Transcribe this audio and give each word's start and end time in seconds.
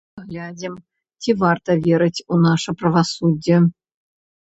Паглядзім, 0.19 0.73
ці 1.21 1.35
варта 1.45 1.71
верыць 1.85 2.25
у 2.33 2.43
наша 2.49 2.77
правасуддзе. 2.83 3.65